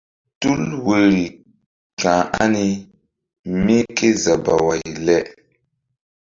Tul 0.41 0.61
woiri 0.85 1.25
ka̧h 2.01 2.23
ani 2.43 2.65
mí 3.63 3.77
ké 3.95 4.07
zabaway 4.23 4.83
le? 5.05 5.17